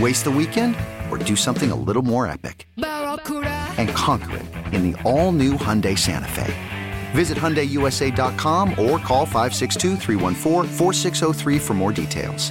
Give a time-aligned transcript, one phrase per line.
[0.00, 0.76] Waste the weekend
[1.08, 2.66] or do something a little more epic?
[2.76, 6.52] And conquer it in the all new Hyundai Santa Fe.
[7.12, 9.96] Visit HyundaiUSA.com or call 562
[11.60, 12.50] for more details.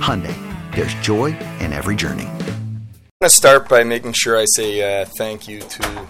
[0.00, 0.36] Hyundai,
[0.74, 2.26] there's joy in every journey.
[2.26, 6.06] I'm going to start by making sure I say uh, thank you to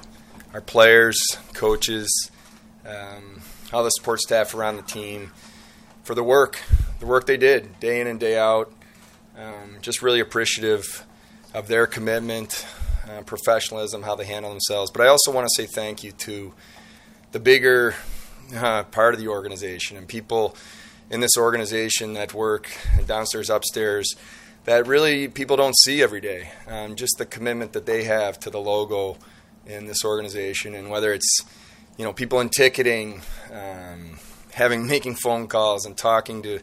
[0.53, 1.17] our players,
[1.55, 2.31] coaches,
[2.87, 3.41] um,
[3.73, 5.33] all the support staff around the team
[6.03, 6.61] for the work,
[7.01, 8.71] the work they did day in and day out.
[9.37, 11.05] Um, just really appreciative
[11.53, 12.65] of their commitment,
[13.11, 14.93] uh, professionalism, how they handle themselves.
[14.93, 16.55] But I also want to say thank you to
[17.33, 17.97] the bigger
[18.55, 20.57] uh, part of the organization and people
[21.11, 22.71] in this organization that work
[23.07, 24.15] downstairs, upstairs,
[24.67, 26.51] that really people don't see every day.
[26.69, 29.17] Um, just the commitment that they have to the logo
[29.67, 31.41] in this organization, and whether it's
[31.97, 33.23] you know people in ticketing,
[33.53, 34.19] um,
[34.53, 36.61] having making phone calls and talking to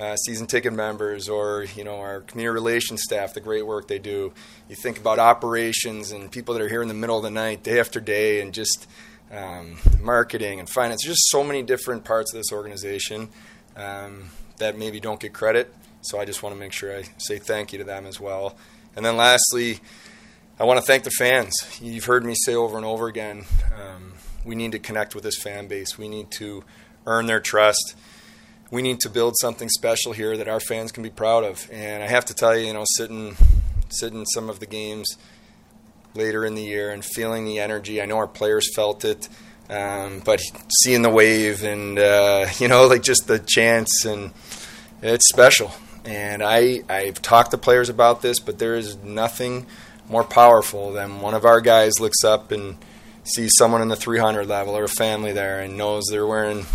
[0.00, 3.98] uh, season ticket members, or you know our community relations staff, the great work they
[3.98, 4.32] do.
[4.68, 7.62] You think about operations and people that are here in the middle of the night,
[7.62, 8.86] day after day, and just
[9.30, 11.02] um, marketing and finance.
[11.04, 13.28] There's just so many different parts of this organization
[13.76, 15.72] um, that maybe don't get credit.
[16.02, 18.56] So I just want to make sure I say thank you to them as well.
[18.96, 19.80] And then lastly,
[20.58, 21.54] I want to thank the fans.
[21.80, 23.44] You've heard me say over and over again
[23.78, 25.98] um, we need to connect with this fan base.
[25.98, 26.64] We need to
[27.06, 27.96] earn their trust.
[28.70, 31.68] We need to build something special here that our fans can be proud of.
[31.72, 33.36] And I have to tell you, you know, sitting
[33.88, 35.16] sitting some of the games
[36.14, 38.00] later in the year and feeling the energy.
[38.00, 39.28] I know our players felt it,
[39.68, 40.40] um, but
[40.82, 44.32] seeing the wave and uh, you know, like just the chants and
[45.02, 45.72] it's special.
[46.04, 49.66] And I I've talked to players about this, but there is nothing
[50.08, 52.76] more powerful than one of our guys looks up and
[53.22, 56.66] sees someone in the 300 level or a family there and knows they're wearing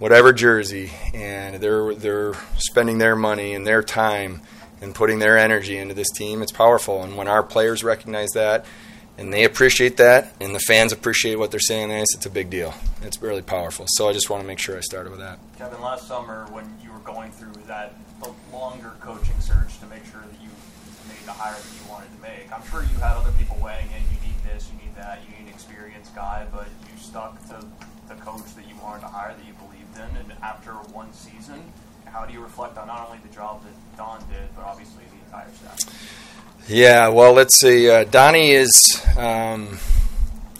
[0.00, 4.40] whatever jersey and they're they're spending their money and their time
[4.80, 6.42] and putting their energy into this team.
[6.42, 8.64] It's powerful, and when our players recognize that
[9.18, 12.72] and they appreciate that, and the fans appreciate what they're saying, it's a big deal.
[13.02, 13.84] It's really powerful.
[13.88, 15.38] So I just want to make sure I started with that.
[15.58, 17.94] Kevin, last summer when you were going through that
[18.52, 20.48] longer coaching search to make sure that you
[21.08, 22.50] made the hire that you wanted to make.
[22.52, 24.02] I'm sure you had other people weighing in.
[24.08, 27.60] You need this, you need that, you need an experienced guy, but you stuck to
[28.08, 29.79] the coach that you wanted to hire, that you believed
[30.18, 31.62] And after one season,
[32.06, 35.24] how do you reflect on not only the job that Don did, but obviously the
[35.26, 36.66] entire staff?
[36.68, 37.90] Yeah, well, let's see.
[37.90, 39.04] Uh, Donnie is.
[39.16, 39.78] Um,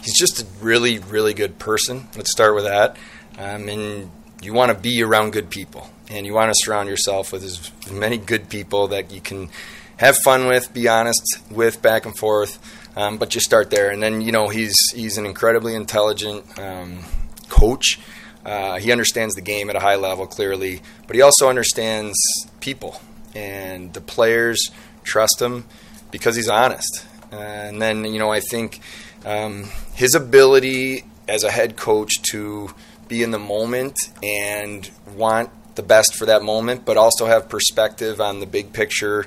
[0.02, 2.08] he's just a really, really good person.
[2.16, 2.96] Let's start with that.
[3.38, 4.10] Um, and
[4.42, 7.70] you want to be around good people, and you want to surround yourself with as
[7.90, 9.50] many good people that you can
[9.98, 12.58] have fun with, be honest with, back and forth.
[12.96, 17.04] Um, but just start there, and then you know he's he's an incredibly intelligent um,
[17.48, 18.00] coach.
[18.44, 22.16] Uh, he understands the game at a high level clearly, but he also understands
[22.60, 23.00] people,
[23.34, 24.70] and the players
[25.04, 25.64] trust him
[26.10, 27.04] because he's honest.
[27.32, 28.80] Uh, and then you know I think
[29.24, 32.74] um, his ability as a head coach to
[33.08, 38.20] be in the moment and want the best for that moment, but also have perspective
[38.20, 39.26] on the big picture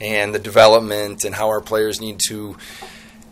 [0.00, 2.56] and the development and how our players need to,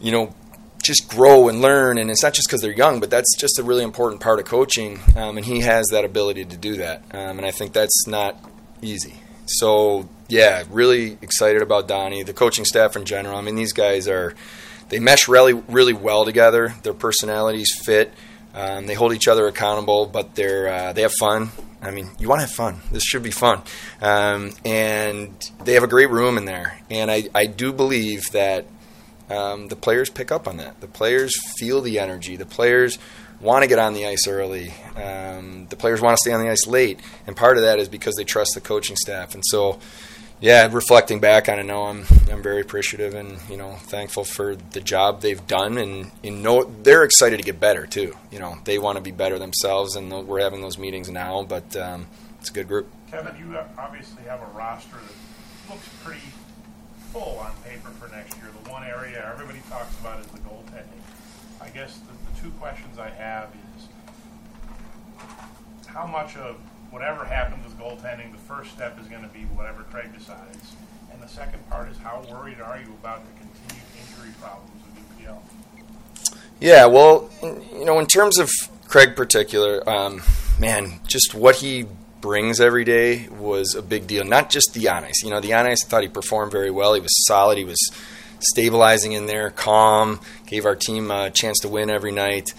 [0.01, 0.35] you know,
[0.83, 1.99] just grow and learn.
[1.99, 4.47] And it's not just because they're young, but that's just a really important part of
[4.47, 5.01] coaching.
[5.17, 7.03] Um, and he has that ability to do that.
[7.13, 8.37] Um, and I think that's not
[8.83, 9.15] easy.
[9.47, 13.37] So, yeah, really excited about Donnie, the coaching staff in general.
[13.37, 14.35] I mean, these guys are,
[14.89, 16.75] they mesh really, really well together.
[16.83, 18.13] Their personalities fit.
[18.55, 21.51] Um, they hold each other accountable, but they're, uh, they have fun
[21.83, 22.81] I mean, you want to have fun.
[22.93, 23.63] This should be fun.
[24.03, 25.35] Um, and
[25.65, 26.79] they have a great room in there.
[26.91, 28.67] And I, I do believe that
[29.31, 30.81] um, the players pick up on that.
[30.81, 32.37] The players feel the energy.
[32.37, 32.99] The players
[33.41, 34.75] want to get on the ice early.
[34.97, 37.01] Um, the players want to stay on the ice late.
[37.27, 39.35] And part of that is because they trust the coaching staff.
[39.35, 39.79] And so,
[40.41, 44.57] yeah, reflecting back on it now, I'm I'm very appreciative and you know thankful for
[44.57, 48.17] the job they've done, and you know they're excited to get better too.
[48.31, 51.43] You know they want to be better themselves, and we're having those meetings now.
[51.43, 52.07] But um,
[52.39, 52.89] it's a good group.
[53.11, 56.23] Kevin, you obviously have a roster that looks pretty
[57.13, 58.47] full on paper for next year.
[58.65, 61.03] The one area everybody talks about is the goaltending.
[61.61, 63.89] I guess the, the two questions I have is
[65.87, 66.57] how much of
[66.91, 70.75] whatever happens with goaltending, the first step is going to be whatever Craig decides.
[71.13, 75.19] And the second part is how worried are you about the continued injury problems of
[75.19, 75.39] UPL?
[76.61, 78.51] Yeah, well, you know, in terms of
[78.87, 80.23] Craig particular, um,
[80.59, 81.87] man, just what he
[82.21, 84.25] brings every day was a big deal.
[84.25, 85.23] Not just the ice.
[85.23, 86.95] You know, the I thought he performed very well.
[86.95, 87.59] He was solid.
[87.59, 87.79] He was
[88.41, 92.55] stabilizing in there, calm, gave our team a chance to win every night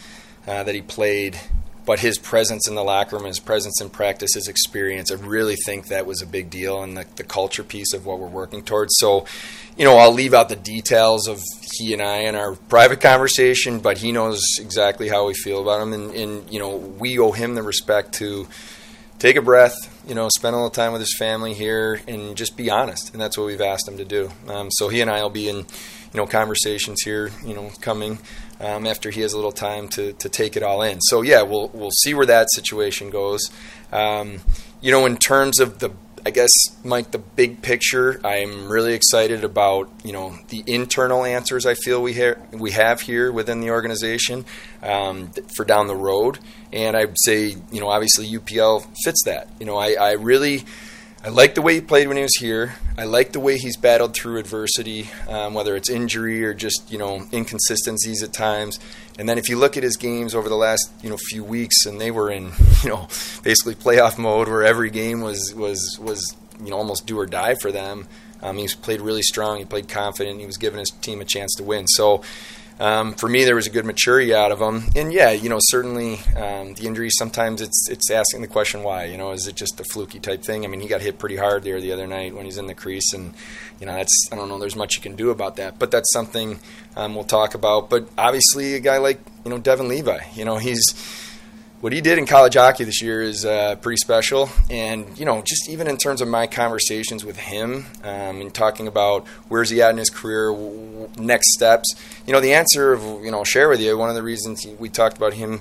[0.47, 1.39] uh, that he played
[1.85, 5.55] but his presence in the locker room, his presence in practice, his experience, I really
[5.55, 8.61] think that was a big deal and the, the, culture piece of what we're working
[8.61, 8.93] towards.
[8.97, 9.25] So,
[9.77, 11.41] you know, I'll leave out the details of
[11.73, 15.81] he and I in our private conversation, but he knows exactly how we feel about
[15.81, 15.93] him.
[15.93, 18.47] And, and, you know, we owe him the respect to
[19.21, 19.75] take a breath,
[20.07, 23.11] you know, spend a little time with his family here and just be honest.
[23.13, 24.31] And that's what we've asked him to do.
[24.47, 28.17] Um, so he and I will be in, you know, conversations here, you know, coming
[28.59, 30.99] um, after he has a little time to, to take it all in.
[31.01, 33.51] So yeah, we'll we'll see where that situation goes.
[33.91, 34.41] Um,
[34.81, 35.91] you know, in terms of the
[36.25, 36.51] I guess,
[36.83, 42.01] Mike, the big picture, I'm really excited about, you know, the internal answers I feel
[42.01, 44.45] we, ha- we have here within the organization
[44.83, 46.39] um, for down the road.
[46.71, 49.49] And I'd say, you know, obviously UPL fits that.
[49.59, 50.63] You know, I, I really
[51.23, 52.73] I like the way he played when he was here.
[52.97, 56.97] I like the way he's battled through adversity, um, whether it's injury or just you
[56.97, 58.79] know inconsistencies at times.
[59.19, 61.85] And then if you look at his games over the last you know few weeks,
[61.85, 62.45] and they were in
[62.83, 63.07] you know
[63.43, 67.53] basically playoff mode where every game was was was you know almost do or die
[67.53, 68.07] for them.
[68.41, 69.59] Um, he's played really strong.
[69.59, 70.39] He played confident.
[70.39, 71.85] He was giving his team a chance to win.
[71.87, 72.23] So
[72.81, 74.89] um, for me, there was a good maturity out of him.
[74.95, 77.11] And yeah, you know, certainly um, the injury.
[77.11, 79.05] Sometimes it's it's asking the question why.
[79.05, 80.65] You know, is it just a fluky type thing?
[80.65, 82.73] I mean, he got hit pretty hard there the other night when he's in the
[82.73, 83.35] crease, and
[83.79, 84.57] you know, that's I don't know.
[84.57, 86.59] There's much you can do about that, but that's something
[86.95, 87.87] um, we'll talk about.
[87.91, 90.81] But obviously, a guy like you know Devon Levi, you know, he's
[91.81, 94.49] what he did in college hockey this year is uh, pretty special.
[94.69, 98.87] And, you know, just even in terms of my conversations with him um, and talking
[98.87, 100.55] about where's he at in his career,
[101.17, 101.95] next steps,
[102.27, 104.65] you know, the answer, of, you know, I'll share with you, one of the reasons
[104.79, 105.59] we talked about him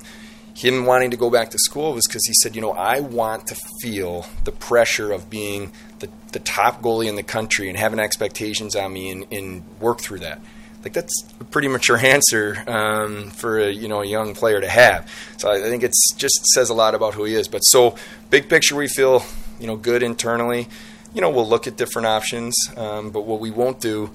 [0.53, 3.47] him wanting to go back to school was because he said, you know, I want
[3.47, 7.99] to feel the pressure of being the, the top goalie in the country and having
[7.99, 10.41] expectations on me and, and work through that
[10.83, 14.69] like that's a pretty mature answer um, for a you know a young player to
[14.69, 15.11] have.
[15.39, 17.49] So I think it's just says a lot about who he is.
[17.49, 17.97] But so
[18.31, 19.25] big picture, we feel
[19.59, 20.69] you know good internally.
[21.15, 24.11] You know we'll look at different options, um, but what we won't do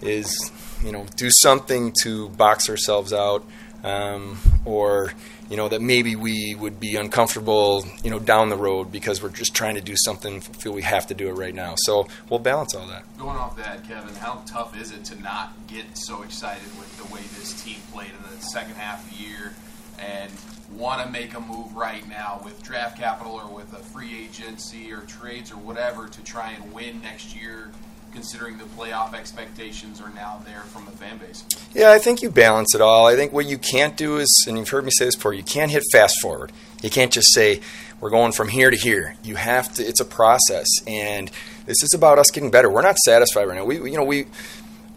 [0.00, 0.50] is
[0.82, 3.44] you know do something to box ourselves out
[3.84, 5.12] um, or
[5.48, 9.30] you know, that maybe we would be uncomfortable, you know, down the road because we're
[9.30, 11.74] just trying to do something, feel we have to do it right now.
[11.76, 13.04] So we'll balance all that.
[13.18, 17.14] Going off that, Kevin, how tough is it to not get so excited with the
[17.14, 19.54] way this team played in the second half of the year
[19.98, 20.30] and
[20.70, 24.92] want to make a move right now with draft capital or with a free agency
[24.92, 27.70] or trades or whatever to try and win next year?
[28.18, 31.44] Considering the playoff expectations are now there from the fan base?
[31.72, 33.06] Yeah, I think you balance it all.
[33.06, 35.44] I think what you can't do is, and you've heard me say this before, you
[35.44, 36.50] can't hit fast forward.
[36.82, 37.60] You can't just say,
[38.00, 39.14] we're going from here to here.
[39.22, 40.66] You have to, it's a process.
[40.84, 41.30] And
[41.66, 42.68] this is about us getting better.
[42.68, 43.64] We're not satisfied right now.
[43.64, 44.26] We, you know, we,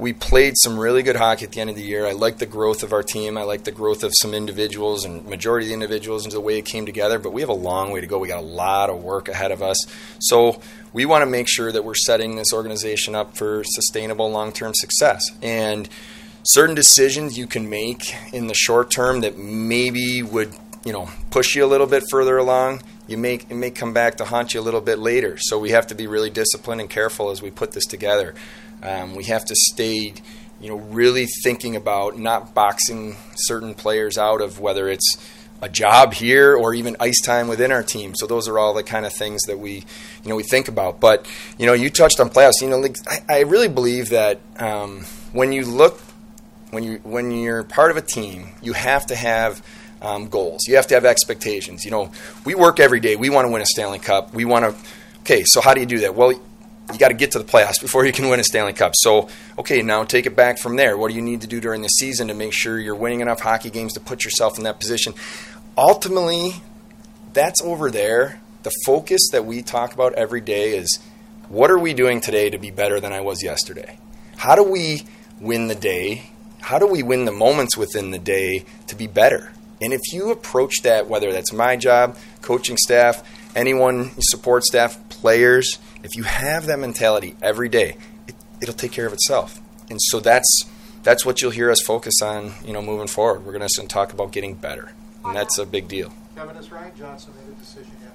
[0.01, 2.07] we played some really good hockey at the end of the year.
[2.07, 3.37] I like the growth of our team.
[3.37, 6.57] I like the growth of some individuals and majority of the individuals and the way
[6.57, 7.19] it came together.
[7.19, 8.17] But we have a long way to go.
[8.17, 9.77] We got a lot of work ahead of us.
[10.19, 10.59] So
[10.91, 15.21] we want to make sure that we're setting this organization up for sustainable long-term success.
[15.43, 15.87] And
[16.41, 20.51] certain decisions you can make in the short term that maybe would
[20.83, 24.17] you know push you a little bit further along you may it may come back
[24.17, 26.89] to haunt you a little bit later so we have to be really disciplined and
[26.89, 28.33] careful as we put this together
[28.83, 30.13] um, we have to stay,
[30.59, 35.17] you know, really thinking about not boxing certain players out of whether it's
[35.61, 38.15] a job here or even ice time within our team.
[38.15, 39.85] So those are all the kind of things that we,
[40.23, 40.99] you know, we think about.
[40.99, 42.61] But you know, you touched on playoffs.
[42.61, 45.99] You know, like, I, I, really believe that um, when you look,
[46.71, 49.63] when you when you're part of a team, you have to have
[50.01, 50.61] um, goals.
[50.67, 51.85] You have to have expectations.
[51.85, 52.11] You know,
[52.43, 53.15] we work every day.
[53.15, 54.33] We want to win a Stanley Cup.
[54.33, 54.89] We want to.
[55.19, 56.15] Okay, so how do you do that?
[56.15, 56.33] Well,
[56.91, 58.93] you got to get to the playoffs before you can win a Stanley Cup.
[58.95, 60.97] So, okay, now take it back from there.
[60.97, 63.41] What do you need to do during the season to make sure you're winning enough
[63.41, 65.13] hockey games to put yourself in that position?
[65.77, 66.61] Ultimately,
[67.33, 68.41] that's over there.
[68.63, 70.99] The focus that we talk about every day is
[71.49, 73.97] what are we doing today to be better than I was yesterday?
[74.37, 75.05] How do we
[75.39, 76.29] win the day?
[76.61, 79.51] How do we win the moments within the day to be better?
[79.81, 83.23] And if you approach that, whether that's my job, coaching staff,
[83.55, 89.05] anyone, support staff, players, if you have that mentality every day, it, it'll take care
[89.05, 89.59] of itself.
[89.89, 90.63] And so that's
[91.03, 93.45] that's what you'll hear us focus on, you know, moving forward.
[93.45, 94.91] We're going to talk about getting better,
[95.25, 96.13] and that's a big deal.
[96.35, 98.11] Kevin, is Ryan Johnson made a decision yet?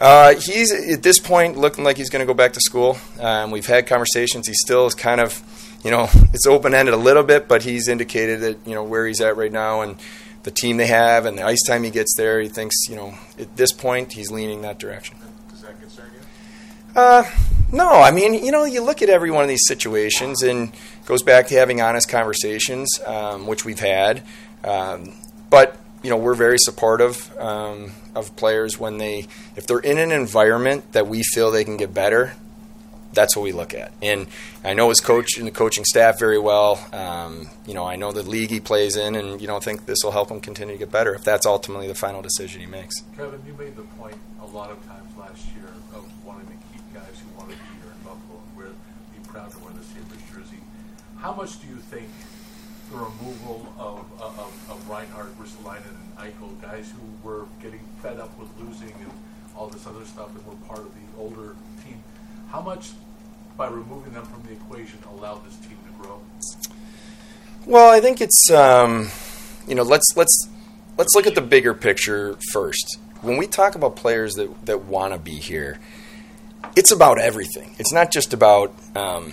[0.00, 2.98] Uh, he's at this point looking like he's going to go back to school.
[3.20, 4.46] Um, we've had conversations.
[4.48, 5.42] He still is kind of,
[5.84, 9.06] you know, it's open ended a little bit, but he's indicated that you know where
[9.06, 9.96] he's at right now and
[10.42, 12.40] the team they have and the ice time he gets there.
[12.40, 15.16] He thinks, you know, at this point he's leaning that direction.
[15.50, 16.20] Does that concern you?
[16.94, 17.24] Uh,
[17.72, 20.72] no, I mean, you know, you look at every one of these situations and
[21.06, 24.22] goes back to having honest conversations, um, which we've had.
[24.62, 25.12] Um,
[25.50, 30.12] but you know, we're very supportive um, of players when they, if they're in an
[30.12, 32.34] environment that we feel they can get better.
[33.14, 34.26] That's what we look at, and
[34.64, 36.84] I know his coach and the coaching staff very well.
[36.92, 39.98] Um, you know, I know the league he plays in, and you know, think this
[40.02, 42.96] will help him continue to get better if that's ultimately the final decision he makes.
[43.16, 46.82] Kevin, you made the point a lot of times last year of wanting to keep
[46.92, 49.84] guys who want to be here in Buffalo and wear, be proud to wear the
[49.84, 50.58] Sabres jersey.
[51.24, 52.06] How much do you think
[52.90, 58.38] the removal of, of, of Reinhart, Ristolainen, and Eichel, guys who were getting fed up
[58.38, 59.10] with losing and
[59.56, 62.04] all this other stuff and were part of the older team,
[62.50, 62.90] how much
[63.56, 66.20] by removing them from the equation allowed this team to grow?
[67.64, 69.08] Well, I think it's um,
[69.66, 70.50] you know let's let's
[70.98, 72.98] let's look at the bigger picture first.
[73.22, 75.78] When we talk about players that that want to be here,
[76.76, 77.76] it's about everything.
[77.78, 79.32] It's not just about um,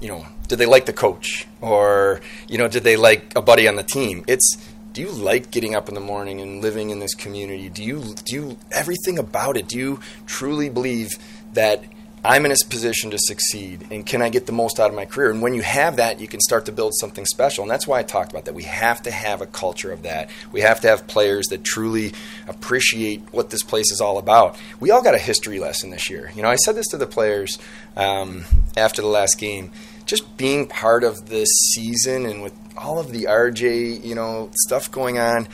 [0.00, 3.68] you know did they like the coach or you know did they like a buddy
[3.68, 4.24] on the team.
[4.26, 4.56] It's
[4.92, 7.68] do you like getting up in the morning and living in this community?
[7.68, 9.68] Do you do you everything about it?
[9.68, 11.18] Do you truly believe
[11.52, 11.84] that
[12.26, 15.04] I'm in a position to succeed and can I get the most out of my
[15.04, 15.30] career?
[15.30, 17.62] And when you have that, you can start to build something special.
[17.62, 18.54] And that's why I talked about that.
[18.54, 20.28] We have to have a culture of that.
[20.50, 22.14] We have to have players that truly
[22.48, 24.58] appreciate what this place is all about.
[24.80, 26.32] We all got a history lesson this year.
[26.34, 27.58] You know, I said this to the players
[27.96, 28.44] um,
[28.76, 29.70] after the last game.
[30.04, 34.90] Just being part of this season and with all of the RJ, you know, stuff
[34.90, 35.46] going on.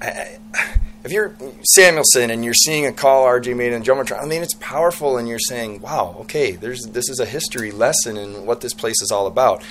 [0.00, 0.38] I,
[1.04, 1.30] if you're
[1.76, 5.28] Samuelsson and you're seeing a call RJ made in Jumbotron, I mean it's powerful, and
[5.28, 9.10] you're saying, "Wow, okay, there's this is a history lesson in what this place is
[9.10, 9.62] all about."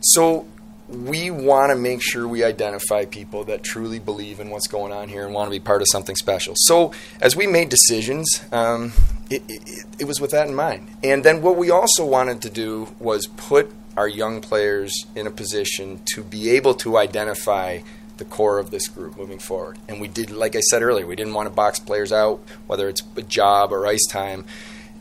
[0.00, 0.46] So
[0.88, 5.08] we want to make sure we identify people that truly believe in what's going on
[5.08, 6.54] here and want to be part of something special.
[6.56, 8.92] So as we made decisions, um,
[9.28, 10.88] it, it, it was with that in mind.
[11.02, 15.30] And then what we also wanted to do was put our young players in a
[15.30, 17.80] position to be able to identify
[18.18, 19.78] the core of this group moving forward.
[19.88, 22.88] And we did, like I said earlier, we didn't want to box players out, whether
[22.88, 24.44] it's a job or ice time.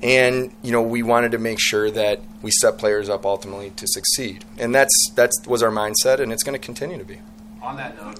[0.02, 3.88] And you know, we wanted to make sure that we set players up ultimately to
[3.88, 7.20] succeed, and that's that was our mindset, and it's going to continue to be.
[7.62, 8.20] On that note,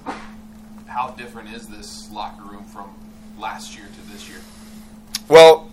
[0.88, 2.90] how different is this locker room from
[3.38, 4.40] last year to this year?
[5.28, 5.70] Well,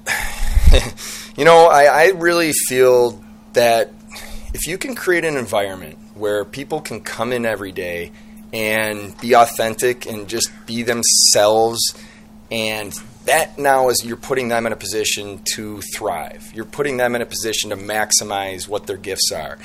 [1.37, 3.93] you know, I, I really feel that
[4.53, 8.11] if you can create an environment where people can come in every day
[8.53, 11.95] and be authentic and just be themselves.
[12.51, 12.93] And
[13.25, 16.53] that now is you're putting them in a position to thrive.
[16.55, 19.59] You're putting them in a position to maximize what their gifts are.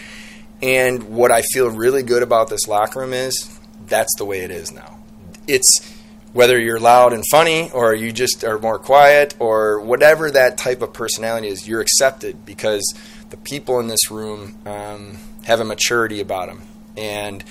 [0.62, 4.51] And what i feel really good about this locker room is that's the way it
[4.51, 5.00] is now.
[5.48, 5.96] It's
[6.34, 10.82] whether you're loud and funny or you just are more quiet or whatever that type
[10.82, 12.84] of personality is you're accepted because
[13.29, 16.62] the people in this room um, have a maturity about them
[16.96, 17.44] and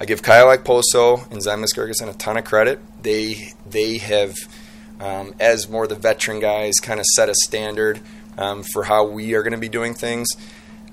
[0.00, 2.80] I give Kyle Okposo and Zemgus Girgensons a ton of credit.
[3.02, 4.34] They they have,
[4.98, 8.00] um, as more the veteran guys, kind of set a standard
[8.38, 10.28] um, for how we are going to be doing things.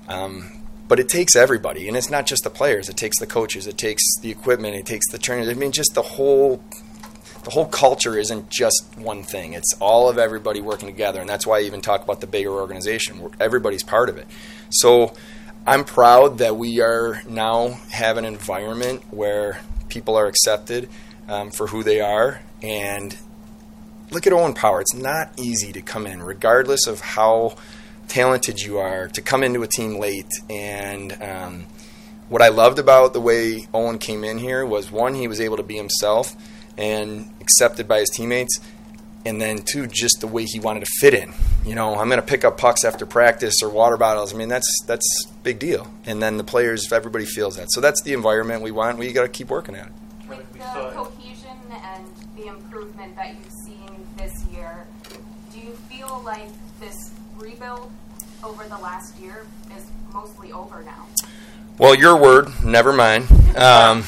[0.08, 0.52] Um,
[0.88, 2.90] but it takes everybody, and it's not just the players.
[2.90, 3.66] It takes the coaches.
[3.66, 4.76] It takes the equipment.
[4.76, 5.48] It takes the trainers.
[5.48, 6.62] I mean, just the whole
[7.44, 9.54] the whole culture isn't just one thing.
[9.54, 12.50] It's all of everybody working together, and that's why I even talk about the bigger
[12.50, 13.30] organization.
[13.40, 14.26] Everybody's part of it.
[14.68, 15.14] So
[15.66, 20.88] I'm proud that we are now have an environment where people are accepted
[21.28, 22.40] um, for who they are.
[22.62, 23.16] And
[24.10, 24.80] look at Owen Power.
[24.80, 27.56] It's not easy to come in, regardless of how
[28.08, 30.30] talented you are, to come into a team late.
[30.48, 31.66] And um,
[32.28, 35.58] what I loved about the way Owen came in here was one, he was able
[35.58, 36.34] to be himself.
[36.78, 38.60] and accepted by his teammates.
[39.26, 41.34] And then, too, just the way he wanted to fit in.
[41.68, 44.32] You know, I'm going to pick up pucks after practice or water bottles.
[44.32, 45.86] I mean, that's that's big deal.
[46.06, 48.96] And then the players, if everybody feels that, so that's the environment we want.
[48.96, 49.92] We got to keep working at it.
[50.26, 52.06] With the cohesion and
[52.36, 54.86] the improvement that you've seen this year,
[55.52, 56.48] do you feel like
[56.80, 57.92] this rebuild
[58.42, 59.44] over the last year
[59.76, 59.84] is
[60.14, 61.06] mostly over now?
[61.76, 63.26] Well, your word, never mine.
[63.56, 64.04] Um,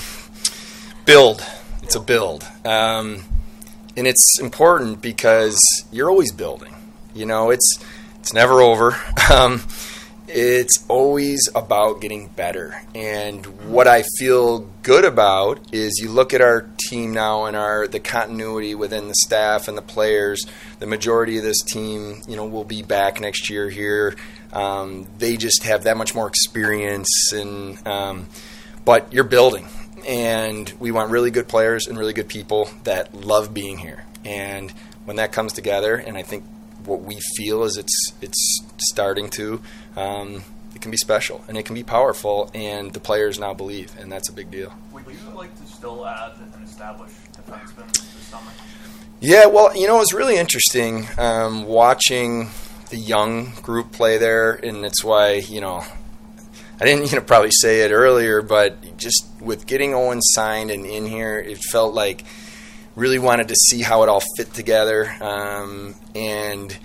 [1.05, 1.45] build.
[1.83, 2.43] It's a build.
[2.65, 3.25] Um,
[3.99, 5.63] and it's important because
[5.93, 6.75] you're always building.
[7.15, 7.79] You know, it's
[8.19, 8.97] it's never over.
[9.31, 9.63] Um,
[10.33, 12.81] it's always about getting better.
[12.95, 17.89] And what I feel good about is you look at our team now and our
[17.89, 20.45] the continuity within the staff and the players.
[20.79, 24.17] The majority of this team, you know, will be back next year here.
[24.53, 28.29] Um, they just have that much more experience, and um,
[28.85, 29.69] but you're building,
[30.07, 34.05] and we want really good players and really good people that love being here.
[34.25, 34.73] And
[35.05, 36.45] when that comes together, and I think
[36.91, 39.63] what we feel is it's it's starting to.
[39.97, 40.45] Um,
[40.75, 44.11] it can be special and it can be powerful, and the players now believe, and
[44.11, 44.73] that's a big deal.
[44.93, 48.51] Would you like to still add an established defenseman this summer?
[49.21, 52.51] Yeah, well, you know, it was really interesting um, watching
[52.91, 55.85] the young group play there, and it's why you know
[56.81, 60.85] I didn't you know probably say it earlier, but just with getting Owen signed and
[60.85, 62.25] in here, it felt like
[62.97, 66.77] really wanted to see how it all fit together, um, and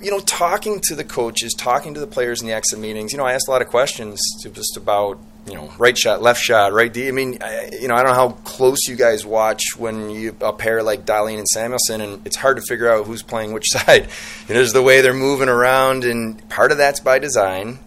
[0.00, 3.12] you know, talking to the coaches, talking to the players in the exit meetings.
[3.12, 4.20] You know, I asked a lot of questions
[4.52, 7.08] just about you know right shot, left shot, right D.
[7.08, 10.36] I mean, I, you know, I don't know how close you guys watch when you
[10.40, 13.68] a pair like Dahlin and Samuelsson, and it's hard to figure out who's playing which
[13.70, 14.04] side.
[14.48, 17.78] Know, there's the way they're moving around, and part of that's by design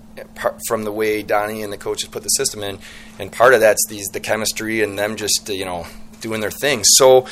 [0.68, 2.80] from the way Donnie and the coaches put the system in,
[3.20, 5.86] and part of that's these the chemistry and them just you know
[6.26, 6.84] doing their thing.
[6.84, 7.28] So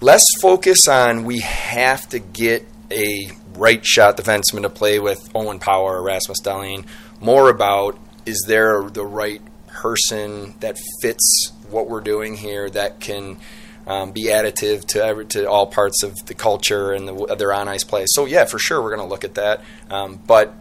[0.00, 5.58] let's focus on we have to get a right shot defenseman to play with Owen
[5.58, 6.84] Power or Rasmus Dahlin.
[7.20, 13.38] More about is there the right person that fits what we're doing here that can
[13.86, 17.68] um, be additive to every, to all parts of the culture and the, their on
[17.68, 18.04] ice play.
[18.08, 20.52] So yeah, for sure we're going to look at that, um, but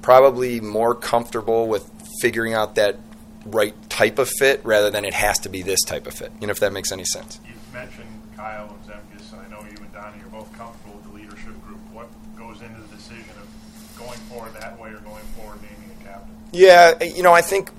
[0.00, 1.88] probably more comfortable with
[2.22, 2.96] figuring out that
[3.44, 6.32] right type of fit rather than it has to be this type of fit.
[6.40, 7.40] You know, if that makes any sense.
[7.46, 11.04] You mentioned Kyle and Zemgus, and I know you and Donnie are both comfortable with
[11.04, 11.78] the leadership group.
[11.92, 16.04] What goes into the decision of going forward that way or going forward naming a
[16.04, 16.34] captain?
[16.52, 17.70] Yeah, you know, I think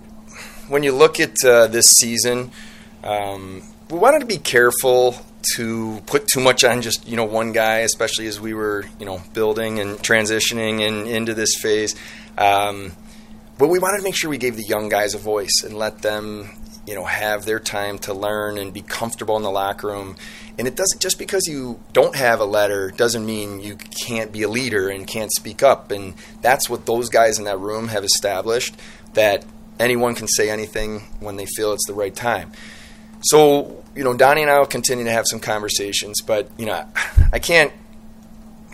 [0.68, 2.52] when you look at uh, this season,
[3.04, 5.16] um, we wanted to be careful
[5.56, 9.06] to put too much on just you know one guy, especially as we were you
[9.06, 11.96] know building and transitioning and into this phase.
[12.38, 12.94] Um,
[13.58, 16.02] but we wanted to make sure we gave the young guys a voice and let
[16.02, 16.50] them
[16.86, 20.16] you know have their time to learn and be comfortable in the locker room.
[20.58, 24.44] And it doesn't just because you don't have a letter doesn't mean you can't be
[24.44, 25.92] a leader and can't speak up.
[25.92, 28.76] And that's what those guys in that room have established
[29.14, 29.46] that
[29.80, 32.52] anyone can say anything when they feel it's the right time.
[33.22, 36.86] So, you know, Donnie and I will continue to have some conversations, but you know,
[37.32, 37.72] I can't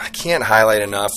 [0.01, 1.11] I can't highlight enough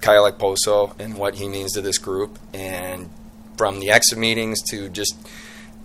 [0.00, 2.38] Kyle Okposo and what he means to this group.
[2.52, 3.10] And
[3.56, 5.14] from the exit meetings to just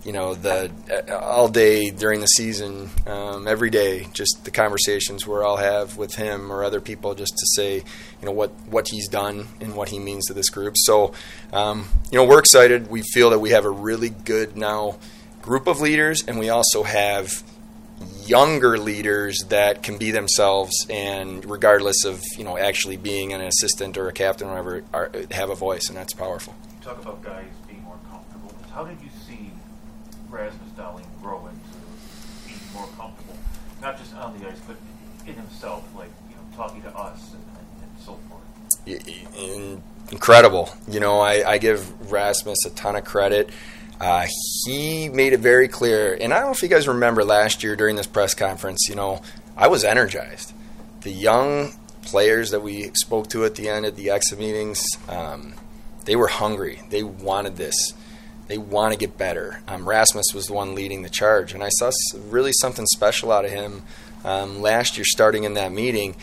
[0.06, 5.26] you know the uh, all day during the season um, every day just the conversations
[5.26, 8.88] where I'll have with him or other people just to say you know what what
[8.88, 10.76] he's done and what he means to this group.
[10.78, 11.12] So
[11.52, 12.88] um, you know we're excited.
[12.88, 14.98] We feel that we have a really good now
[15.42, 17.42] group of leaders, and we also have
[18.28, 23.96] younger leaders that can be themselves and regardless of you know actually being an assistant
[23.96, 26.54] or a captain or whatever are, have a voice and that's powerful.
[26.78, 28.54] You talk about guys being more comfortable.
[28.72, 29.50] How did you see
[30.28, 31.60] Rasmus Dahlin grow into
[32.46, 33.38] being more comfortable?
[33.80, 34.76] Not just on the ice but
[35.26, 39.36] in himself like you know talking to us and, and, and so forth.
[39.36, 40.70] In, incredible.
[40.88, 43.50] You know I, I give Rasmus a ton of credit
[44.00, 44.26] uh,
[44.64, 47.76] he made it very clear, and I don't know if you guys remember last year
[47.76, 48.88] during this press conference.
[48.88, 49.22] You know,
[49.56, 50.52] I was energized.
[51.00, 55.54] The young players that we spoke to at the end of the exit meetings, um,
[56.04, 56.82] they were hungry.
[56.90, 57.94] They wanted this.
[58.48, 59.62] They want to get better.
[59.66, 61.90] Um, Rasmus was the one leading the charge, and I saw
[62.28, 63.82] really something special out of him
[64.24, 66.16] um, last year, starting in that meeting.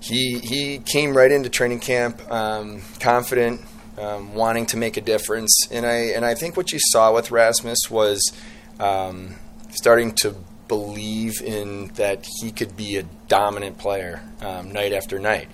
[0.00, 3.60] He he came right into training camp um, confident,
[3.98, 5.52] um, wanting to make a difference.
[5.70, 8.32] And I and I think what you saw with Rasmus was
[8.78, 9.36] um,
[9.70, 10.34] starting to
[10.68, 15.48] believe in that he could be a dominant player um, night after night.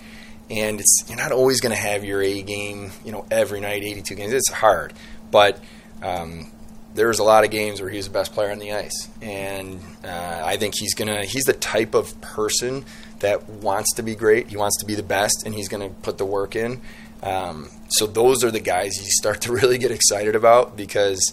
[0.50, 3.82] And it's you're not always going to have your A game, you know, every night,
[3.82, 4.32] 82 games.
[4.32, 4.92] It's hard,
[5.30, 5.58] but
[6.02, 6.50] um,
[6.94, 9.08] there was a lot of games where he was the best player on the ice,
[9.22, 11.24] and uh, I think he's gonna.
[11.24, 12.84] He's the type of person
[13.20, 14.48] that wants to be great.
[14.48, 16.82] He wants to be the best, and he's gonna put the work in.
[17.24, 21.32] Um, so those are the guys you start to really get excited about because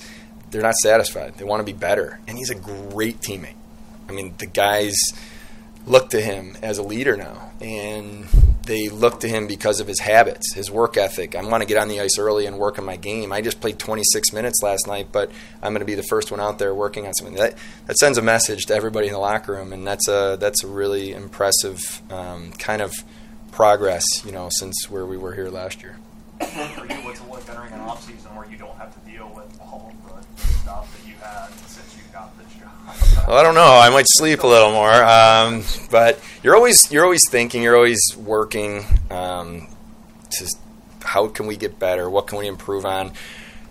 [0.49, 1.36] they're not satisfied.
[1.36, 3.56] They want to be better, and he's a great teammate.
[4.10, 4.95] I mean, the guys
[5.86, 8.25] look to him as a leader now, and
[8.65, 11.36] they look to him because of his habits, his work ethic.
[11.36, 13.32] I want to get on the ice early and work on my game.
[13.32, 16.39] I just played 26 minutes last night, but I'm going to be the first one
[16.39, 17.36] out there working on something.
[17.36, 20.63] That that sends a message to everybody in the locker room, and that's a that's
[20.63, 22.93] a really impressive um, kind of
[23.52, 25.98] progress, you know, since where we were here last year.
[26.40, 29.32] For you, what's it like entering an off season where you don't have to deal
[29.36, 33.28] with all of the stuff that you had since you got this job?
[33.28, 33.78] Well, I don't know.
[33.78, 37.62] I might sleep a little more, um, but you're always you're always thinking.
[37.62, 39.68] You're always working um,
[40.32, 40.48] to
[41.04, 42.10] how can we get better?
[42.10, 43.12] What can we improve on?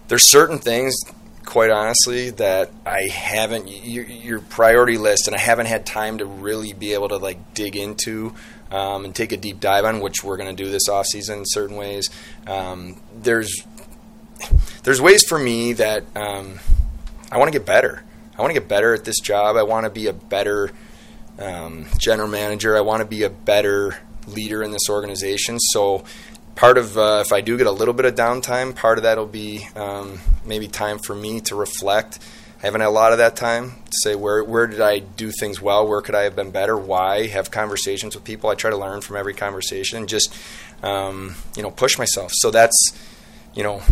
[0.09, 0.97] There's certain things,
[1.45, 6.27] quite honestly, that I haven't your, your priority list, and I haven't had time to
[6.27, 8.35] really be able to like dig into
[8.71, 11.41] um, and take a deep dive on, which we're going to do this off season
[11.41, 12.09] in certain ways.
[12.47, 13.65] Um, there's
[14.83, 16.61] there's ways for me that um,
[17.31, 18.03] I want to get better.
[18.37, 19.57] I want to get better at this job.
[19.57, 20.71] I want to be a better
[21.39, 22.77] um, general manager.
[22.77, 25.59] I want to be a better leader in this organization.
[25.59, 26.05] So,
[26.55, 29.19] part of uh, if I do get a little bit of downtime, part of that
[29.19, 32.19] will be um, maybe time for me to reflect.
[32.63, 35.33] I haven't had a lot of that time to say where where did I do
[35.33, 37.27] things well, where could I have been better, why.
[37.29, 38.51] Have conversations with people.
[38.51, 40.35] I try to learn from every conversation and just
[40.83, 42.33] um, you know push myself.
[42.35, 42.77] So that's
[43.55, 43.83] you know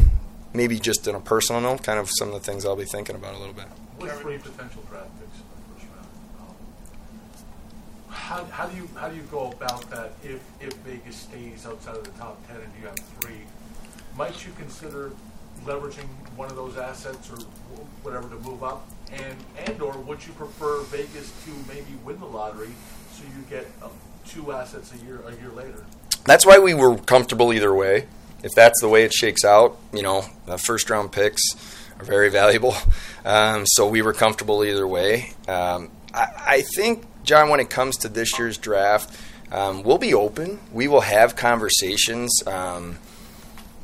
[0.52, 3.16] maybe just on a personal note, kind of some of the things I'll be thinking
[3.16, 3.64] about a little bit.
[3.98, 9.08] With three potential draft picks in the first round, um, how, how do you how
[9.08, 12.70] do you go about that if if Vegas stays outside of the top ten and
[12.78, 13.40] you have three?
[14.14, 15.12] Might you consider
[15.68, 17.36] leveraging one of those assets or
[18.02, 22.26] whatever to move up, and and or would you prefer Vegas to maybe win the
[22.26, 22.70] lottery
[23.12, 23.88] so you get uh,
[24.26, 25.84] two assets a year a year later?
[26.24, 28.06] That's why we were comfortable either way.
[28.42, 30.22] If that's the way it shakes out, you know,
[30.58, 31.42] first round picks
[31.98, 32.74] are very valuable.
[33.24, 35.34] Um, so we were comfortable either way.
[35.46, 39.14] Um, I, I, think, John, when it comes to this year's draft,
[39.52, 40.60] um, we'll be open.
[40.72, 42.42] We will have conversations.
[42.46, 42.98] Um,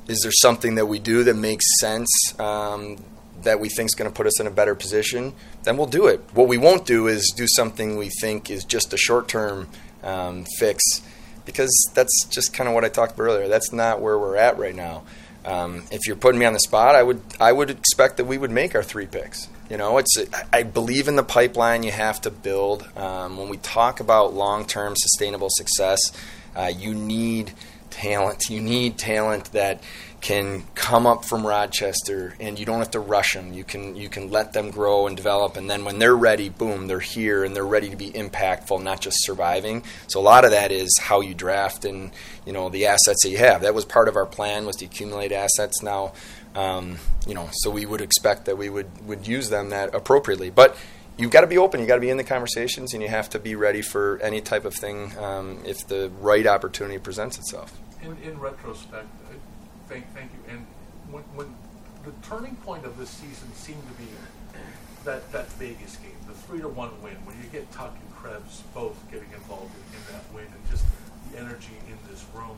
[0.08, 2.96] is there something that we do that makes sense um,
[3.42, 5.34] that we think is going to put us in a better position?
[5.62, 6.20] Then we'll do it.
[6.32, 9.68] What we won't do is do something we think is just a short term
[10.02, 10.82] um, fix
[11.44, 13.48] because that's just kind of what I talked about earlier.
[13.48, 15.04] That's not where we're at right now.
[15.44, 18.38] Um, if you're putting me on the spot, I would I would expect that we
[18.38, 19.48] would make our three picks.
[19.68, 20.16] You know, it's
[20.52, 22.88] I believe in the pipeline you have to build.
[22.96, 25.98] Um, when we talk about long-term sustainable success,
[26.56, 27.52] uh, you need
[27.94, 28.50] talent.
[28.50, 29.82] You need talent that
[30.20, 33.52] can come up from Rochester, and you don't have to rush them.
[33.52, 36.86] You can you can let them grow and develop, and then when they're ready, boom,
[36.86, 39.84] they're here and they're ready to be impactful, not just surviving.
[40.08, 42.10] So a lot of that is how you draft and
[42.46, 43.60] you know the assets that you have.
[43.62, 45.82] That was part of our plan was to accumulate assets.
[45.82, 46.14] Now,
[46.54, 50.50] um, you know, so we would expect that we would would use them that appropriately,
[50.50, 50.76] but.
[51.16, 51.78] You've got to be open.
[51.78, 54.40] You've got to be in the conversations, and you have to be ready for any
[54.40, 57.72] type of thing um, if the right opportunity presents itself.
[58.04, 59.08] In, in retrospect,
[59.88, 60.54] Thank, thank you.
[60.54, 60.66] And
[61.10, 61.54] when, when
[62.04, 64.08] the turning point of this season seemed to be
[65.04, 68.62] that, that Vegas game, the three to one win, when you get Tuch and Krebs
[68.74, 70.84] both getting involved in, in that win, and just
[71.30, 72.56] the energy in this room.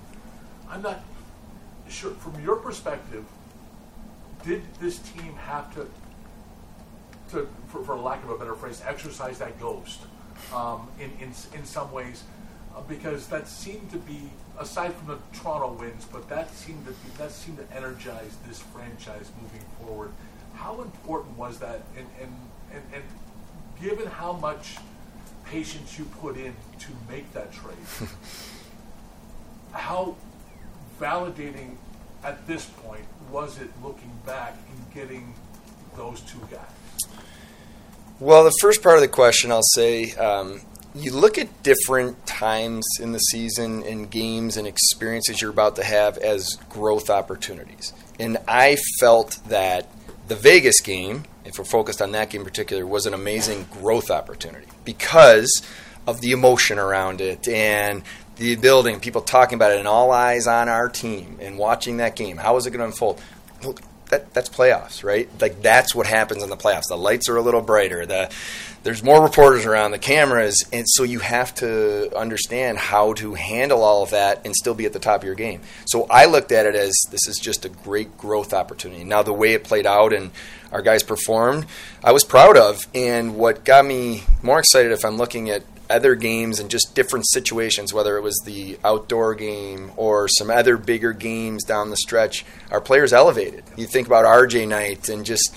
[0.68, 1.04] I'm not
[1.88, 3.24] sure from your perspective.
[4.44, 5.88] Did this team have to,
[7.32, 10.00] to for, for lack of a better phrase, exercise that ghost
[10.54, 12.22] um, in, in in some ways?
[12.76, 16.92] Uh, because that seemed to be aside from the Toronto wins, but that seemed to
[16.92, 20.12] be, that seemed to energize this franchise moving forward.
[20.54, 21.80] How important was that?
[21.96, 22.32] And and,
[22.72, 23.02] and, and
[23.80, 24.76] given how much
[25.46, 27.76] patience you put in to make that trade,
[29.72, 30.16] how
[31.00, 31.76] validating
[32.24, 35.34] at this point was it looking back in getting
[35.96, 37.10] those two guys?
[38.20, 40.60] Well, the first part of the question, I'll say, um,
[40.96, 45.84] you look at different times in the season and games and experiences you're about to
[45.84, 47.92] have as growth opportunities.
[48.18, 49.90] And I felt that
[50.28, 54.10] the Vegas game, if we're focused on that game in particular, was an amazing growth
[54.10, 55.62] opportunity because
[56.06, 58.02] of the emotion around it and
[58.36, 62.16] the building, people talking about it, and all eyes on our team and watching that
[62.16, 62.36] game.
[62.36, 63.20] How is it going to unfold?
[64.10, 65.28] that that's playoffs, right?
[65.40, 66.84] Like that's what happens in the playoffs.
[66.88, 68.06] The lights are a little brighter.
[68.06, 68.30] The
[68.86, 73.82] there's more reporters around the cameras, and so you have to understand how to handle
[73.82, 75.60] all of that and still be at the top of your game.
[75.86, 79.02] So I looked at it as this is just a great growth opportunity.
[79.02, 80.30] Now the way it played out and
[80.70, 81.66] our guys performed,
[82.04, 82.86] I was proud of.
[82.94, 87.26] And what got me more excited, if I'm looking at other games and just different
[87.28, 92.44] situations, whether it was the outdoor game or some other bigger games down the stretch,
[92.70, 93.64] our players elevated.
[93.76, 95.52] You think about RJ night and just,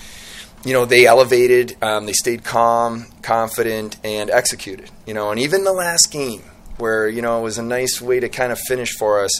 [0.64, 4.90] you know, they elevated, um, they stayed calm, confident, and executed.
[5.06, 6.44] You know, and even the last game
[6.78, 9.32] where, you know, it was a nice way to kind of finish for us.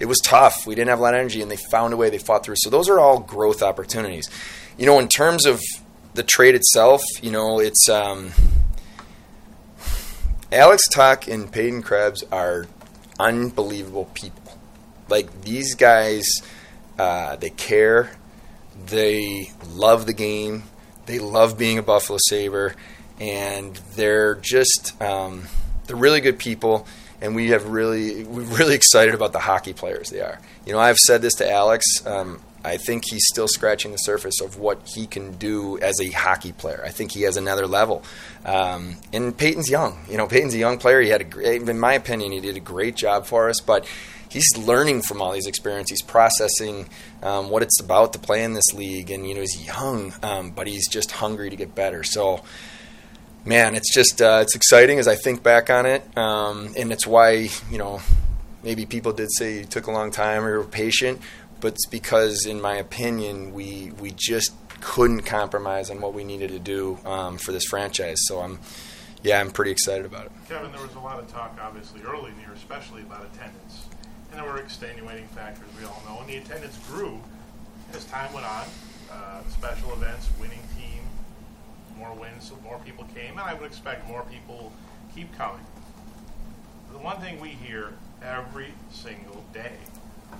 [0.00, 0.66] It was tough.
[0.66, 2.10] We didn't have a lot of energy, and they found a way.
[2.10, 2.56] They fought through.
[2.58, 4.28] So those are all growth opportunities.
[4.76, 5.62] You know, in terms of
[6.14, 8.32] the trade itself, you know, it's um,
[10.50, 12.66] Alex Tuch and Peyton Krebs are
[13.18, 14.58] unbelievable people.
[15.08, 16.24] Like these guys,
[16.98, 18.10] uh, they care.
[18.86, 20.64] They love the game.
[21.06, 22.74] They love being a Buffalo Saber,
[23.20, 25.44] and they're just um,
[25.86, 26.86] they're really good people.
[27.20, 30.38] And we have really we're really excited about the hockey players they are.
[30.66, 31.84] You know, I've said this to Alex.
[32.06, 36.10] Um, I think he's still scratching the surface of what he can do as a
[36.10, 36.82] hockey player.
[36.84, 38.02] I think he has another level.
[38.44, 40.02] Um, and Peyton's young.
[40.08, 41.02] You know, Peyton's a young player.
[41.02, 43.60] He had a great, in my opinion, he did a great job for us.
[43.60, 43.86] But
[44.28, 46.00] he's learning from all these experiences.
[46.00, 46.88] He's processing
[47.22, 49.10] um, what it's about to play in this league.
[49.10, 52.02] And you know, he's young, um, but he's just hungry to get better.
[52.02, 52.42] So.
[53.46, 57.06] Man, it's just uh, it's exciting as I think back on it, um, and it's
[57.06, 58.00] why you know
[58.62, 61.20] maybe people did say you took a long time or you were patient
[61.64, 66.50] but it's because, in my opinion, we we just couldn't compromise on what we needed
[66.50, 68.18] to do um, for this franchise.
[68.26, 68.60] So I'm,
[69.22, 70.32] yeah, I'm pretty excited about it.
[70.46, 73.86] Kevin, there was a lot of talk, obviously, early in the year, especially about attendance,
[74.34, 77.20] and there were extenuating factors we all know, and the attendance grew
[77.92, 78.66] as time went on.
[79.08, 81.00] Uh, special events, winning team,
[81.96, 84.72] more wins, so more people came, and I would expect more people
[85.14, 85.64] keep coming.
[86.92, 87.92] The one thing we hear
[88.24, 89.76] every single day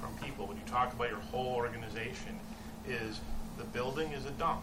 [0.01, 2.41] from people when you talk about your whole organization
[2.89, 3.21] is
[3.59, 4.63] the building is a dump.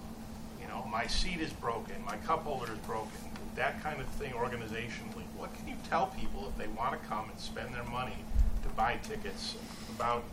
[0.61, 3.09] You know, my seat is broken, my cup holder is broken,
[3.55, 5.23] that kind of thing organizationally.
[5.37, 8.17] What can you tell people if they want to come and spend their money
[8.63, 9.55] to buy tickets
[9.95, 10.23] about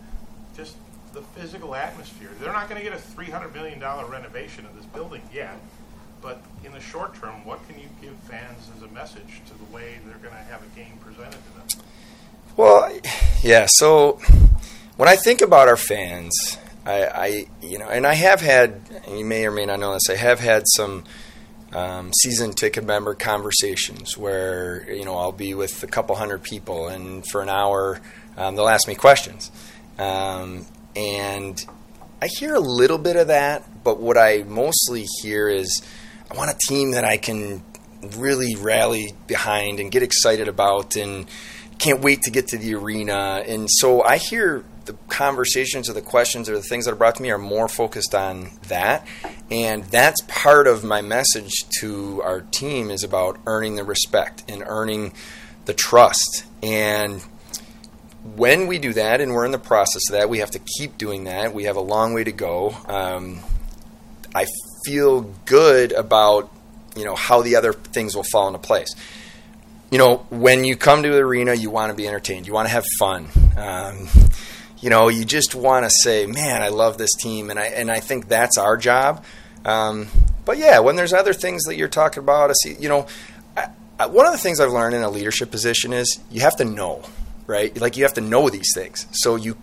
[0.56, 0.76] just
[1.12, 2.30] the physical atmosphere?
[2.40, 5.58] They're not going to get a $300 million renovation of this building yet,
[6.20, 9.72] but in the short term, what can you give fans as a message to the
[9.72, 11.84] way they're going to have a game presented to them?
[12.56, 12.92] Well,
[13.42, 14.20] yeah, so
[14.96, 19.24] when I think about our fans, I, I, you know, and I have had, you
[19.24, 21.04] may or may not know this, I have had some
[21.72, 26.88] um, season ticket member conversations where you know I'll be with a couple hundred people,
[26.88, 28.00] and for an hour
[28.36, 29.50] um, they'll ask me questions,
[29.98, 31.64] um, and
[32.20, 35.82] I hear a little bit of that, but what I mostly hear is
[36.30, 37.62] I want a team that I can
[38.16, 41.26] really rally behind and get excited about, and
[41.78, 43.42] can't wait to get to the arena.
[43.46, 47.14] And so I hear the conversations or the questions or the things that are brought
[47.16, 49.06] to me are more focused on that.
[49.50, 54.64] And that's part of my message to our team is about earning the respect and
[54.66, 55.12] earning
[55.66, 56.44] the trust.
[56.62, 57.22] And
[58.36, 60.98] when we do that, and we're in the process of that, we have to keep
[60.98, 61.54] doing that.
[61.54, 62.76] We have a long way to go.
[62.86, 63.40] Um,
[64.34, 64.46] I
[64.84, 66.52] feel good about
[66.96, 68.94] you know how the other things will fall into place.
[69.90, 72.46] You know, when you come to the arena, you want to be entertained.
[72.46, 73.28] You want to have fun.
[73.56, 74.08] Um,
[74.80, 77.90] you know, you just want to say, "Man, I love this team," and I and
[77.90, 79.24] I think that's our job.
[79.64, 80.08] Um,
[80.44, 83.06] but yeah, when there's other things that you're talking about, I see, you know,
[83.56, 86.56] I, I, one of the things I've learned in a leadership position is you have
[86.56, 87.02] to know,
[87.46, 87.78] right?
[87.78, 89.06] Like you have to know these things.
[89.12, 89.58] So you,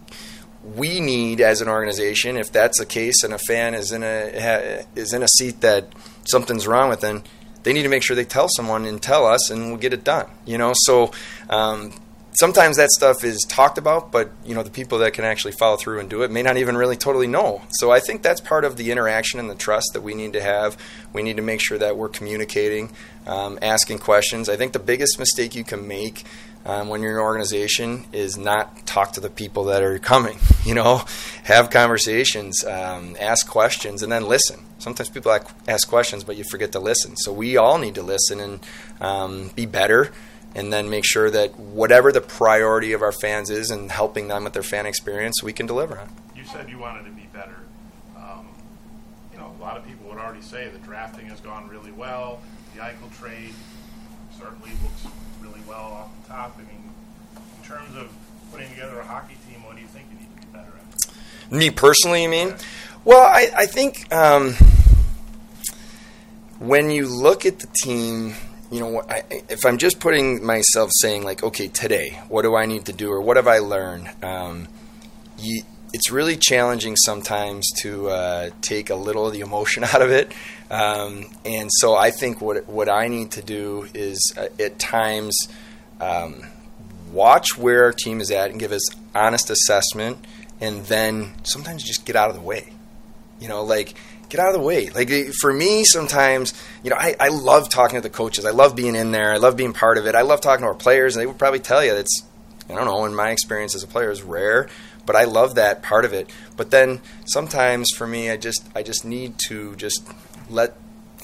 [0.63, 4.85] we need as an organization, if that's the case, and a fan is in a
[4.95, 5.87] is in a seat that
[6.25, 7.23] something's wrong with, them,
[7.63, 10.03] they need to make sure they tell someone and tell us, and we'll get it
[10.03, 10.29] done.
[10.45, 11.11] You know, so
[11.49, 11.93] um,
[12.35, 15.77] sometimes that stuff is talked about, but you know the people that can actually follow
[15.77, 17.61] through and do it may not even really totally know.
[17.71, 20.41] So I think that's part of the interaction and the trust that we need to
[20.41, 20.77] have.
[21.13, 22.91] We need to make sure that we're communicating,
[23.25, 24.49] um, asking questions.
[24.49, 26.23] I think the biggest mistake you can make
[26.65, 30.39] um, when you're an organization is not talk to the people that are coming.
[30.65, 31.05] You know,
[31.43, 34.65] have conversations, um, ask questions, and then listen.
[34.79, 35.31] Sometimes people
[35.67, 37.15] ask questions, but you forget to listen.
[37.17, 38.59] So we all need to listen and
[38.99, 40.11] um, be better
[40.55, 44.45] and then make sure that whatever the priority of our fans is and helping them
[44.45, 46.09] with their fan experience, we can deliver on.
[46.35, 47.57] You said you wanted to be better.
[48.15, 48.47] Um,
[49.33, 52.39] you know, a lot of people would already say the drafting has gone really well.
[52.73, 53.53] The Eichel trade
[54.39, 55.05] certainly looks
[55.41, 56.57] really well off the top.
[56.57, 56.89] I mean,
[57.61, 58.09] in terms of
[58.51, 61.51] putting together a hockey team, what do you think you need to be better at?
[61.51, 62.55] Me personally, you mean?
[63.03, 64.55] Well, I, I think um,
[66.59, 68.33] when you look at the team,
[68.71, 72.65] you know, I, if I'm just putting myself saying like, okay, today, what do I
[72.65, 74.09] need to do, or what have I learned?
[74.23, 74.67] Um,
[75.37, 80.11] you, it's really challenging sometimes to uh, take a little of the emotion out of
[80.11, 80.31] it,
[80.69, 85.47] um, and so I think what what I need to do is uh, at times
[86.01, 86.43] um,
[87.11, 90.25] watch where our team is at and give us honest assessment,
[90.59, 92.71] and then sometimes just get out of the way.
[93.39, 93.93] You know, like
[94.29, 94.89] get out of the way.
[94.89, 95.09] Like
[95.39, 98.45] for me, sometimes you know, I, I love talking to the coaches.
[98.45, 99.31] I love being in there.
[99.31, 100.15] I love being part of it.
[100.15, 102.23] I love talking to our players, and they would probably tell you it's
[102.69, 103.05] I don't know.
[103.05, 104.67] In my experience as a player, is rare,
[105.05, 106.29] but I love that part of it.
[106.57, 110.07] But then sometimes for me, I just I just need to just
[110.49, 110.75] let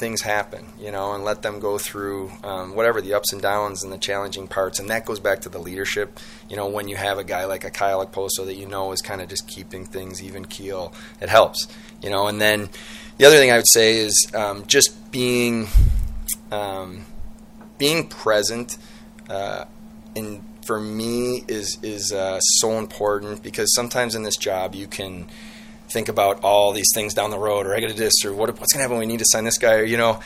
[0.01, 3.83] things happen, you know, and let them go through um, whatever the ups and downs
[3.83, 4.79] and the challenging parts.
[4.79, 6.19] And that goes back to the leadership.
[6.49, 9.01] You know, when you have a guy like a Kyle Okposo that you know is
[9.01, 11.67] kind of just keeping things even keel, it helps,
[12.01, 12.27] you know.
[12.27, 12.69] And then
[13.17, 15.67] the other thing I would say is um, just being
[16.51, 17.05] um,
[17.77, 18.77] being present.
[19.29, 19.65] Uh,
[20.65, 25.27] for me is is uh, so important because sometimes in this job you can
[25.93, 28.33] think about all these things down the road, or I got to do this, or
[28.33, 30.19] what, what's going to happen when we need to sign this guy, or you know,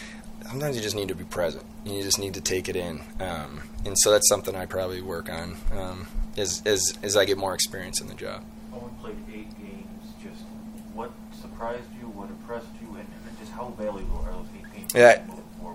[0.49, 1.63] sometimes you just need to be present.
[1.85, 5.29] You just need to take it in, um, and so that's something I probably work
[5.29, 8.43] on um, as, as as I get more experience in the job.
[8.73, 10.13] Owen played eight games.
[10.21, 10.41] Just
[10.93, 12.07] what surprised you?
[12.09, 12.87] What impressed you?
[12.89, 14.91] And, and just how valuable are those eight games?
[14.95, 15.21] Yeah,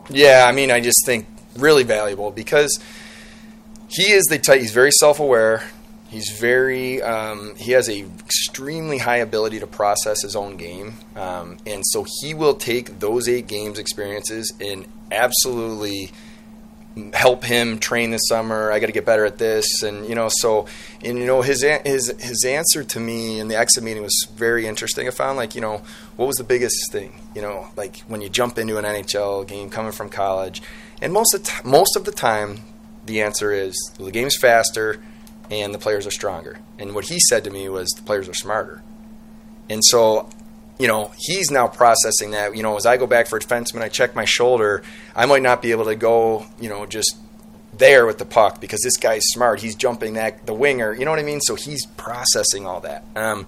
[0.09, 0.47] yeah.
[0.49, 1.27] I mean, I just think
[1.57, 2.79] really valuable because
[3.89, 4.61] he is the type.
[4.61, 5.63] He's very self-aware.
[6.11, 11.59] He's very um, he has a extremely high ability to process his own game, um,
[11.65, 16.11] and so he will take those eight games experiences and absolutely
[17.15, 18.73] help him train this summer.
[18.73, 20.67] I got to get better at this, and you know, so
[21.01, 24.67] and you know his his his answer to me in the exit meeting was very
[24.67, 25.07] interesting.
[25.07, 25.83] I found like you know
[26.17, 29.71] what was the biggest thing, you know, like when you jump into an NHL game
[29.71, 30.61] coming from college,
[31.01, 32.63] and most of the t- most of the time
[33.07, 35.01] the answer is well, the game's faster
[35.51, 36.59] and the players are stronger.
[36.79, 38.83] And what he said to me was the players are smarter.
[39.69, 40.29] And so,
[40.79, 42.57] you know, he's now processing that.
[42.57, 44.83] You know, as I go back for a defenseman, I check my shoulder.
[45.15, 47.17] I might not be able to go, you know, just
[47.73, 49.61] there with the puck because this guy's smart.
[49.61, 50.93] He's jumping that the winger.
[50.93, 51.41] You know what I mean?
[51.41, 53.05] So he's processing all that.
[53.17, 53.47] Um,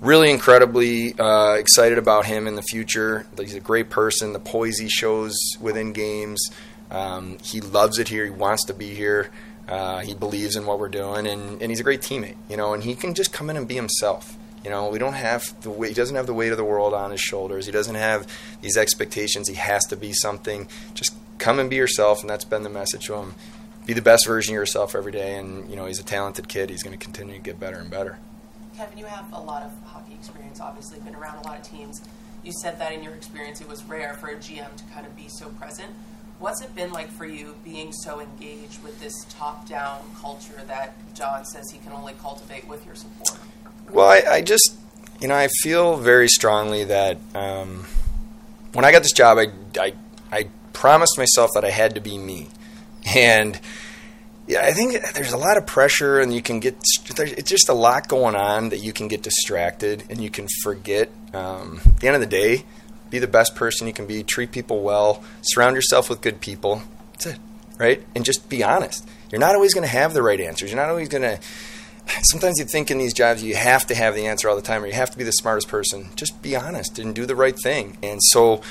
[0.00, 3.26] really incredibly uh, excited about him in the future.
[3.38, 4.32] He's a great person.
[4.32, 6.50] The poise he shows within games.
[6.90, 8.24] Um, he loves it here.
[8.24, 9.30] He wants to be here.
[9.70, 12.74] Uh, he believes in what we're doing, and, and he's a great teammate, you know.
[12.74, 14.36] And he can just come in and be himself.
[14.64, 15.70] You know, we don't have the.
[15.86, 17.66] He doesn't have the weight of the world on his shoulders.
[17.66, 18.26] He doesn't have
[18.60, 19.48] these expectations.
[19.48, 20.68] He has to be something.
[20.94, 23.34] Just come and be yourself, and that's been the message to him.
[23.86, 26.68] Be the best version of yourself every day, and you know he's a talented kid.
[26.68, 28.18] He's going to continue to get better and better.
[28.76, 30.60] Kevyn, you have a lot of hockey experience.
[30.60, 32.02] Obviously, been around a lot of teams.
[32.42, 35.14] You said that in your experience, it was rare for a GM to kind of
[35.16, 35.90] be so present.
[36.40, 40.94] What's it been like for you being so engaged with this top down culture that
[41.14, 43.38] John says he can only cultivate with your support?
[43.90, 44.74] Well, I, I just,
[45.20, 47.84] you know, I feel very strongly that um,
[48.72, 49.48] when I got this job, I,
[49.78, 49.92] I,
[50.32, 52.48] I promised myself that I had to be me.
[53.14, 53.60] And
[54.46, 56.76] yeah, I think there's a lot of pressure, and you can get,
[57.18, 61.10] it's just a lot going on that you can get distracted and you can forget.
[61.34, 62.64] Um, at the end of the day,
[63.10, 66.82] be the best person you can be, treat people well, surround yourself with good people.
[67.12, 67.38] That's it,
[67.78, 68.02] right?
[68.14, 69.06] And just be honest.
[69.30, 70.70] You're not always going to have the right answers.
[70.70, 71.38] You're not always going to.
[72.22, 74.82] Sometimes you think in these jobs you have to have the answer all the time,
[74.82, 76.08] or you have to be the smartest person.
[76.16, 77.96] Just be honest and do the right thing.
[78.02, 78.62] And so,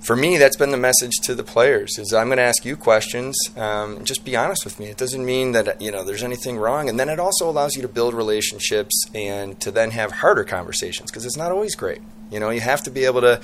[0.00, 2.76] for me, that's been the message to the players: is I'm going to ask you
[2.76, 3.36] questions.
[3.56, 4.86] Um, just be honest with me.
[4.86, 7.82] It doesn't mean that you know there's anything wrong, and then it also allows you
[7.82, 12.00] to build relationships and to then have harder conversations because it's not always great.
[12.30, 13.40] You know, you have to be able to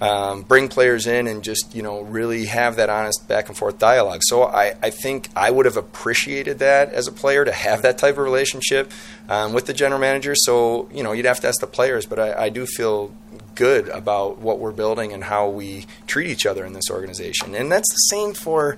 [0.00, 3.78] um, bring players in and just you know really have that honest back and forth
[3.78, 4.20] dialogue.
[4.24, 7.98] So I, I think I would have appreciated that as a player to have that
[7.98, 8.90] type of relationship
[9.28, 10.34] um, with the general manager.
[10.34, 13.12] So you know you'd have to ask the players, but I, I do feel
[13.54, 17.70] good about what we're building and how we treat each other in this organization, and
[17.72, 18.76] that's the same for.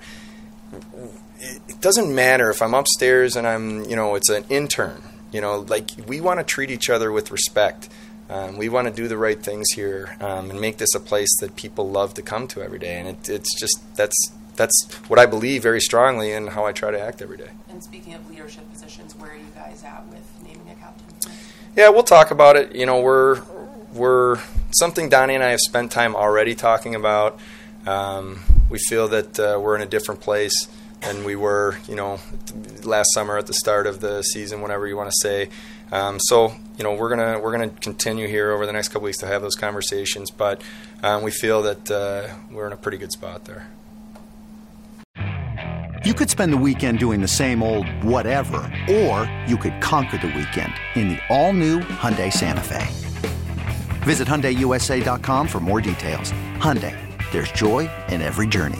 [1.41, 5.01] It doesn't matter if I'm upstairs and I'm, you know, it's an intern.
[5.31, 7.87] You know, like we want to treat each other with respect.
[8.29, 11.35] Um, we want to do the right things here um, and make this a place
[11.39, 12.99] that people love to come to every day.
[12.99, 14.15] And it, it's just that's
[14.55, 17.49] that's what I believe very strongly and how I try to act every day.
[17.69, 21.31] And speaking of leadership positions, where are you guys at with naming a captain?
[21.75, 22.75] Yeah, we'll talk about it.
[22.75, 23.41] You know, we're
[23.93, 24.39] we're
[24.71, 27.39] something Donnie and I have spent time already talking about.
[27.87, 30.67] Um, we feel that uh, we're in a different place
[31.01, 32.19] than we were, you know,
[32.83, 35.49] last summer at the start of the season, whatever you want to say.
[35.91, 39.17] Um, so you know we're gonna we're gonna continue here over the next couple weeks
[39.19, 40.61] to have those conversations, but
[41.03, 43.67] um, we feel that uh, we're in a pretty good spot there.
[46.05, 48.57] You could spend the weekend doing the same old whatever,
[48.89, 52.87] or you could conquer the weekend in the all-new Hyundai Santa Fe.
[54.03, 56.31] Visit HyundaiUSA.com for more details.
[56.55, 56.95] Hyundai,
[57.31, 58.79] there's joy in every journey.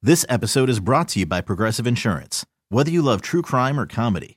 [0.00, 2.46] This episode is brought to you by Progressive Insurance.
[2.68, 4.36] Whether you love true crime or comedy,